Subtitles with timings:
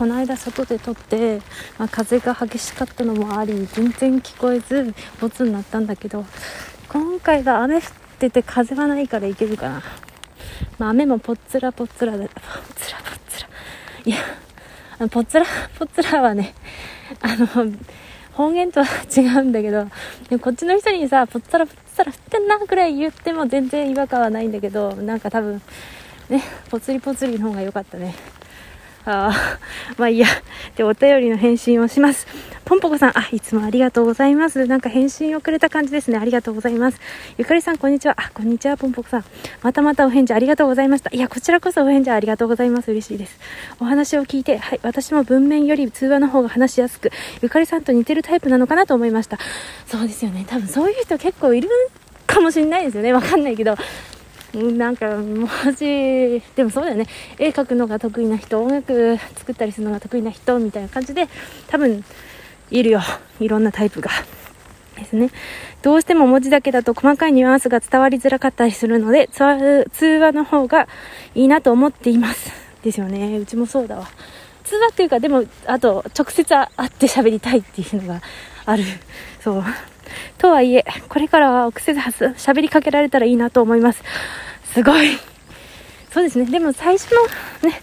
[0.00, 1.42] この間外で撮って、
[1.76, 6.24] まあ、風が激しかったのもあり全然聞こえずボツになったんだけど
[6.88, 7.82] 今回は雨降っ
[8.18, 9.82] てて風はないからいけるかな、
[10.78, 12.32] まあ、雨もぽっつらぽっつらでぽっ
[12.76, 13.48] つらぽっつら。
[14.06, 15.44] いやぽっつら
[15.78, 16.54] ぽっつらはね
[17.20, 17.46] あの
[18.32, 19.86] 方言とは違うんだけど
[20.30, 25.60] でこっちの人にさぽつらぽつら降ってんなくらい言っても全然違和感はないんだけどなんか多分
[26.30, 28.39] ねぽつりぽつりの方が良かったね。
[29.04, 29.58] あ
[29.96, 30.26] まあいいや。
[30.76, 32.26] で、お便りの返信をします。
[32.64, 34.66] ポンポコさん、あ、いつもありがとうございます。
[34.66, 36.18] なんか返信をくれた感じですね。
[36.18, 37.00] ありがとうございます。
[37.38, 38.14] ゆかりさん、こんにちは。
[38.16, 39.24] あ、こんにちは、ポンポコさん。
[39.62, 41.10] またまたお返事ありがとうございました。
[41.12, 42.90] いや、こちらこそお返事ありがとうございます。
[42.90, 43.38] 嬉しいです。
[43.80, 47.10] お話を聞いて、はい、私も文面より通話の方が話しやすく、
[47.42, 49.38] ゆかりさんと似てるタイプなのかなと思いました。
[49.86, 50.44] そうですよね。
[50.46, 51.68] 多分そういう人結構いる
[52.26, 53.12] かもしれないですよね。
[53.12, 53.76] わかんないけど。
[54.52, 57.06] なんか、もし、でもそうだよね。
[57.38, 61.28] 絵描くのが得意な人、音楽作ったりするのが得意な人、みたいな感じで、
[61.68, 62.04] 多分、
[62.70, 63.00] いるよ。
[63.38, 64.10] いろんなタイプが。
[64.96, 65.30] ですね。
[65.82, 69.44] どうしても文字だけだと細かいニュアンスが伝わりづらかったりするので、通
[70.06, 70.88] 話の方が
[71.34, 72.52] いいなと思っています。
[72.82, 73.38] ですよね。
[73.38, 74.08] うちもそうだわ。
[74.70, 78.22] 通話っていうか、でも、あと、直接会って喋りたいっていうのが
[78.66, 78.84] ある。
[79.42, 79.64] そう。
[80.38, 84.02] とはいえ、これからは癖で喋りかけられたらいいなと思います。
[84.72, 85.18] すごい。
[86.12, 86.44] そうですね。
[86.44, 87.82] でも最初のね、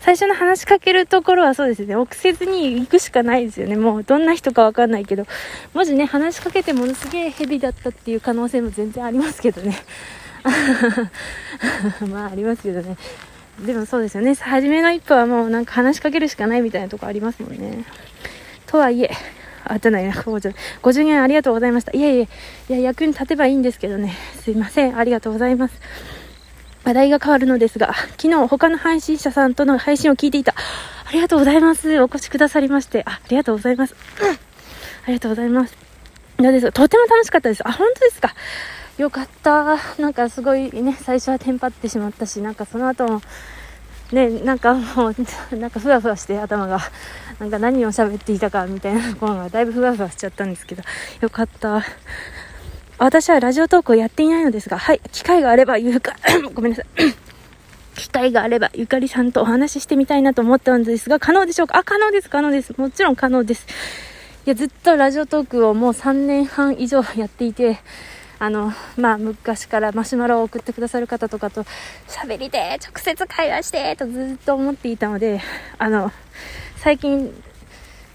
[0.00, 1.96] 最初の話しかけるところはそうですね。
[1.96, 3.76] 臆せずに行くしかないですよね。
[3.76, 5.26] もうどんな人かわかんないけど、
[5.72, 9.78] もしね、話しかけてものすげえヘビだったっていう可能性も全然ありますけどね。
[12.12, 12.96] まあありますけどね。
[13.64, 14.34] でもそうですよね。
[14.34, 17.84] 初めの一歩はもうなんか話しかけるしかないみたいなとこありますもんね。
[18.66, 19.10] とはいえ、
[19.64, 20.54] あ、じゃないな、50
[21.06, 21.92] 円ありがとうございました。
[21.92, 22.28] いやいや、い
[22.68, 24.14] や、役に立てばいいんですけどね。
[24.42, 24.96] すいません。
[24.96, 25.74] ありがとうございます。
[26.84, 30.54] 話題が変わるのですが、昨日他の配信者さんとの配信を聞いていた。
[31.06, 32.00] ありがとうございます。
[32.00, 33.02] お越しくださりまして。
[33.06, 33.94] あ、ありがとうございます。
[34.22, 34.36] うん、あ
[35.08, 35.76] りがとうございます。
[36.38, 37.66] どうですとても楽しかったです。
[37.66, 38.34] あ、本当ですか。
[38.98, 39.76] よかった。
[40.00, 43.22] なんかすごいね、最初はテンパってしまったし、なんかその後も、
[44.10, 45.14] ね、なんかもう、
[45.56, 46.80] なんかふわふわして頭が、
[47.38, 50.82] なんか何を喋っていたかみたいなところがだいぶふわふわしちゃったんですけど、
[51.20, 51.84] よかった。
[52.98, 56.16] 私はラジオトークをやっていないのですが、はい、機会があればゆか、
[56.52, 56.86] ごめんなさい。
[57.94, 61.78] 機会があればゆかりさんとお話ししてみたいなと思ったんですが、可能でしょうか？
[61.78, 62.74] あ、可能です、可能です。
[62.76, 63.64] もちろん可能です。
[64.46, 67.78] いや、ずっとラジオトークをもう3年半以上やっていて、
[68.38, 71.64] あの、まあ、昔からマシュマロを送ってくださる方とかと
[72.06, 75.40] 喋りて、直接会話して、とずっと思っていたので、
[75.78, 76.12] あの、
[76.76, 77.34] 最近、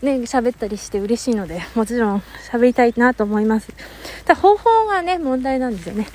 [0.01, 3.71] ね、喋ったりして嬉しいので、もちろん喋りたいなと思います。
[4.25, 6.07] ただ方法がね、問題なんですよね。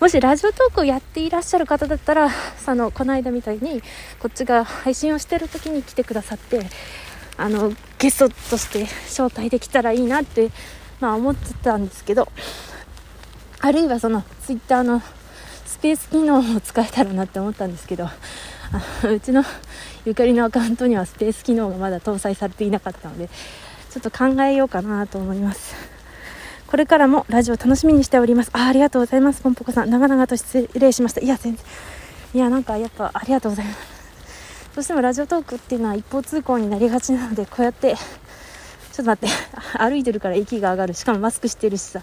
[0.00, 2.28] もしラジオトークをやっていらっしゃる方だったら、
[2.64, 3.82] その、この間みたいに、
[4.20, 6.60] こっちが配信をしてる時に来てくださって、
[7.36, 10.50] あの、ゲストとして招待できたらいいなって、
[11.00, 12.28] まあ思ってたんですけど、
[13.66, 15.02] あるいはそのツイッターの
[15.64, 18.08] スペース機能を使えたらなって思ったんですけど
[19.10, 19.42] うちの
[20.04, 23.28] ゆかりのアカウントにはスペース機能がまだ搭載されていなかったので
[23.90, 25.74] ちょっと考えようかなと思います。
[26.68, 28.50] これからもラジオ楽しみにしております。
[28.52, 29.40] あありがとうございます。
[29.40, 29.90] ポンポコさん。
[29.90, 31.20] 長々と失礼しました。
[31.20, 31.64] いや全然。
[32.34, 33.78] いやなんかやっぱありがとうございます。
[34.76, 37.96] どうしてもラジオトークっていうのは一方通行になりがちなのでこうやって
[38.96, 39.36] ちょっと待って。
[39.78, 40.94] 歩いてるから息が上がる。
[40.94, 42.00] しかもマスクしてるしさ。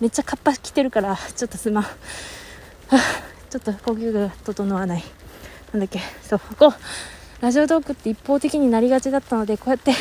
[0.00, 1.84] めっちゃカッパ着てるから、ちょっとすまん。
[3.48, 5.04] ちょっと呼吸が整わない。
[5.72, 6.00] なんだっけ。
[6.28, 6.40] そう。
[6.58, 6.74] こう、
[7.42, 9.94] ラジオトークって一方的になりがちだったので、こうやって、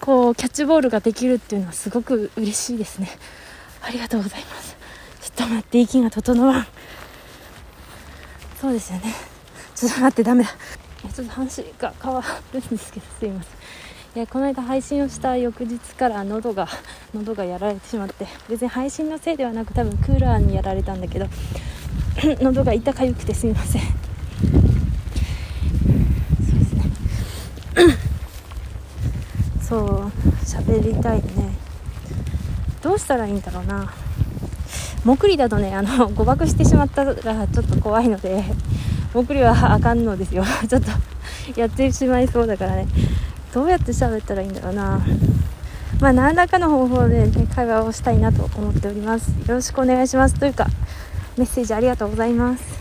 [0.00, 3.10] こう、キャッチボールができるっていうのはすごく嬉しいですね。
[3.82, 4.76] ありがとうございます。
[5.22, 6.66] ちょっと待って、息が整わん。
[8.60, 9.12] そうですよね。
[9.74, 10.50] ちょっと待って、ダメだ。
[11.12, 12.22] ちょっと話が変わ
[12.52, 13.85] るんですけど、すいません。
[14.16, 16.66] いやこの間配信をした翌日から喉が
[17.14, 21.26] 喉がやられてしまって別に配信のせいではなく多分クーラーにやられたんだけど
[22.40, 23.82] 喉が痛かゆくてすみません。
[23.82, 23.88] そ
[26.56, 26.82] うですね。
[29.60, 30.12] そう
[30.46, 31.22] 喋りたいね。
[32.80, 33.92] どうしたらいいんだろうな。
[35.04, 38.42] 潜りだとねあの 誤爆してしまったらちょっと怖いので
[39.12, 40.42] 潜りはあかんのですよ。
[40.66, 40.90] ちょっと
[41.60, 42.86] やってしまいそうだからね。
[43.56, 45.00] どうやって喋ったらいいんだろうな。
[45.98, 49.30] まあ何らかの方法で、ね、会話をしたいなと思っております。
[49.30, 50.38] よろしくお願いします。
[50.38, 50.66] というか
[51.38, 52.75] メッセージありがとうございます。